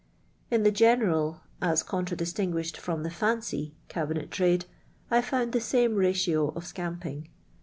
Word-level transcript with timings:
In 0.49 0.63
the 0.63 0.71
general, 0.71 1.41
as 1.61 1.83
contra 1.83 2.17
distinguished 2.17 2.75
from 2.75 3.03
the 3.03 3.11
fancy, 3.11 3.75
cabinet 3.87 4.31
trade 4.31 4.65
I 5.11 5.21
found 5.21 5.51
the 5.53 5.61
same 5.61 5.93
ratio 5.93 6.47
of 6.55 6.65
'* 6.65 6.65
scamping." 6.65 7.29